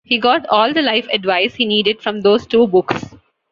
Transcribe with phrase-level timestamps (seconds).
[0.03, 3.05] He got all the life advice he needed from those two books.